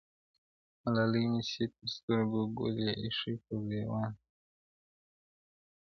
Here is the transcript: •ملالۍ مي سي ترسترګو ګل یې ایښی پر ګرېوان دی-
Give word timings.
•ملالۍ 0.83 1.25
مي 1.31 1.41
سي 1.51 1.63
ترسترګو 1.77 2.41
ګل 2.57 2.75
یې 2.85 2.91
ایښی 3.01 3.33
پر 3.43 3.55
ګرېوان 3.65 4.09
دی- 4.17 4.23